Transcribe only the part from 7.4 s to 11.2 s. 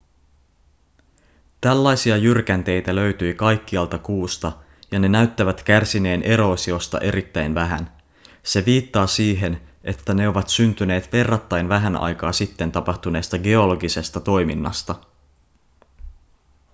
vähän se viittaa siihen että ne ovat syntyneet